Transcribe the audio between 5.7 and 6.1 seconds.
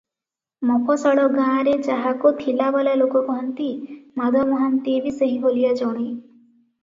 ଜଣେ।